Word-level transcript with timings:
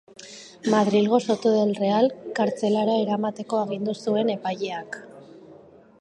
Madrilgo 0.73 1.19
Soto 1.25 1.51
del 1.57 1.73
Real 1.81 2.09
kartzelara 2.41 2.95
eramateko 3.03 3.61
agindu 3.67 3.97
zuen 4.07 4.33
epaileak. 4.39 4.99